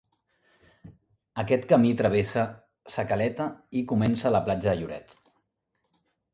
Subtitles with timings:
[1.43, 2.47] Aquest camí travessa
[2.95, 3.47] Sa Caleta
[3.83, 5.19] i comença a la platja de Lloret.